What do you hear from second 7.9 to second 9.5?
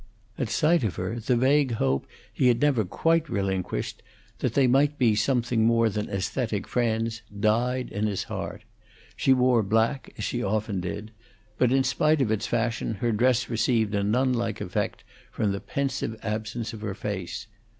in his heart. She